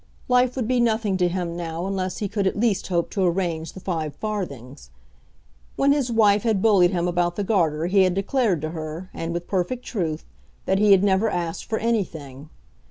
Life 0.27 0.55
would 0.55 0.67
be 0.67 0.79
nothing 0.79 1.15
to 1.17 1.27
him 1.27 1.55
now 1.55 1.85
unless 1.85 2.17
he 2.17 2.27
could 2.27 2.47
at 2.47 2.59
least 2.59 2.87
hope 2.87 3.11
to 3.11 3.23
arrange 3.23 3.73
the 3.73 3.79
five 3.79 4.15
farthings. 4.15 4.89
When 5.75 5.91
his 5.91 6.11
wife 6.11 6.41
had 6.41 6.59
bullied 6.59 6.89
him 6.89 7.07
about 7.07 7.35
the 7.35 7.43
Garter 7.43 7.85
he 7.85 8.01
had 8.01 8.15
declared 8.15 8.61
to 8.63 8.71
her, 8.71 9.11
and 9.13 9.31
with 9.31 9.45
perfect 9.47 9.85
truth, 9.85 10.25
that 10.65 10.79
he 10.79 10.91
had 10.91 11.03
never 11.03 11.29
asked 11.29 11.65
for 11.65 11.77
anything. 11.77 12.49